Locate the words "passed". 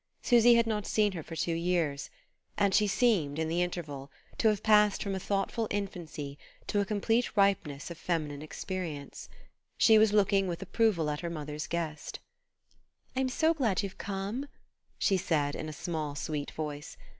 4.63-5.03